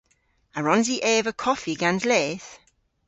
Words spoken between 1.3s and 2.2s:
koffi gans